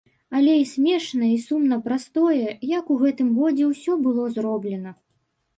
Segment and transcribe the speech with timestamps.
[0.37, 4.97] Але і смешна і сумна праз тое, як у гэтым годзе ўсё было зроблена.